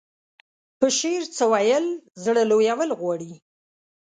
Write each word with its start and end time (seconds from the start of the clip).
په 0.79 0.87
شعر 0.97 1.23
څه 1.35 1.43
ويل 1.53 1.85
زړه 2.23 2.41
لويول 2.51 2.89
غواړي. 2.99 3.31